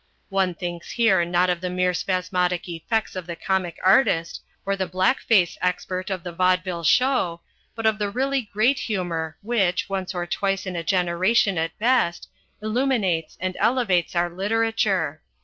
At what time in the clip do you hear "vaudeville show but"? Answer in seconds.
6.31-7.85